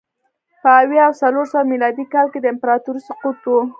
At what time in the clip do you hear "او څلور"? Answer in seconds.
1.07-1.45